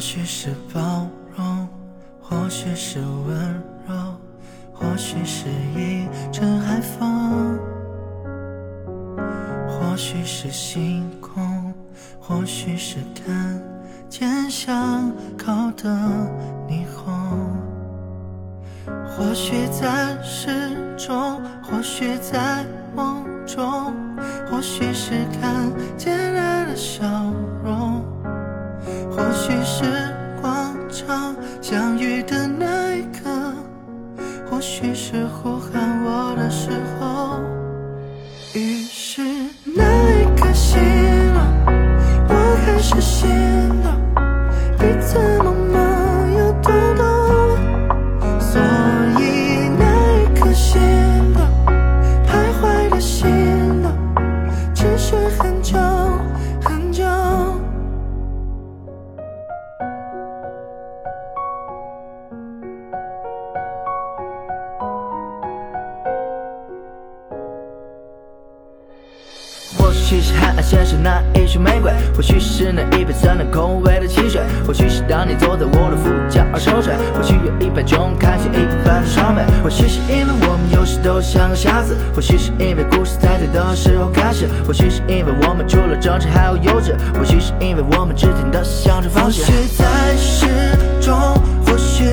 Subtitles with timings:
[0.00, 1.68] 或许是包容，
[2.22, 3.94] 或许是温柔，
[4.72, 7.58] 或许是一阵海风，
[9.68, 11.74] 或许是星空，
[12.18, 13.60] 或许是看
[14.08, 15.90] 见巷口的
[16.66, 17.12] 霓虹。
[19.04, 20.48] 或许在诗
[20.96, 22.64] 中，或许在
[22.96, 23.92] 梦中，
[24.50, 25.10] 或许是
[25.42, 27.04] 看见爱的笑
[27.62, 28.02] 容，
[29.20, 29.84] 或许是
[30.40, 33.52] 广场相遇的那一刻，
[34.50, 37.38] 或许是呼喊我的时候。
[38.54, 39.20] 于是
[39.76, 39.82] 那
[40.22, 40.80] 一刻醒
[41.34, 41.52] 了，
[42.28, 43.28] 我开始心
[43.82, 43.92] 动，
[44.78, 45.18] 彼此
[70.10, 89.52] 或许是海岸线上那一束玫瑰，或许是那一杯酸淡空味的汽水，或许是当你坐在我的副驾而熟睡，或许有一百种开心一番的爽美，或许是因为我们有时都像个瞎子，或许是因为故事在对的时候开始，或许是因为我们除了争吵还有幼稚，或许是因为我们之间的相处方式许。
[89.78, 90.48] 在诗
[91.00, 91.14] 中，
[91.64, 92.04] 或许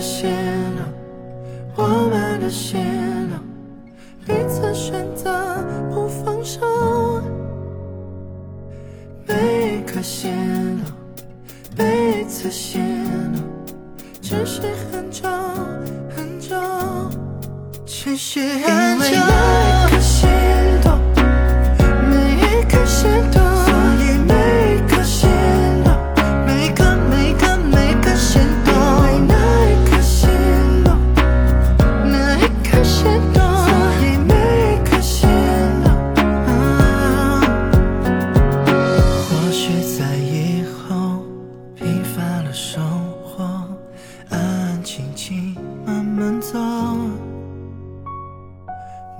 [0.00, 0.30] 一刻心
[1.76, 2.80] 动，我们的心
[3.28, 3.38] 动，
[4.24, 5.30] 彼此选择
[5.90, 7.22] 不放手。
[9.26, 10.32] 每一颗心
[10.82, 10.94] 动，
[11.76, 12.80] 每一次心
[13.34, 13.44] 动，
[14.22, 15.28] 持续很久
[16.16, 16.56] 很久，
[17.84, 19.79] 只是很久。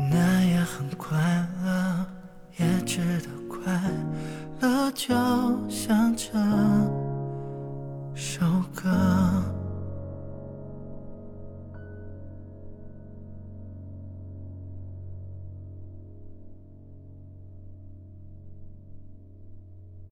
[0.09, 1.19] 那也很快
[1.65, 2.07] 乐，
[2.59, 3.73] 也值得快
[4.61, 5.15] 乐，就
[5.69, 6.33] 像这